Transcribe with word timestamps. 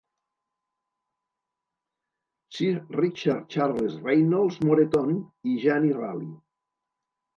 Sir 2.59 2.71
Richard 2.97 3.53
Charles 3.57 4.01
Reynolds-Moreton 4.07 5.15
i 5.53 5.59
Janie 5.67 5.97
Ralli. 6.03 6.31